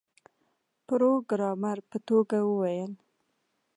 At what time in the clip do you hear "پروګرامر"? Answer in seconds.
0.87-1.77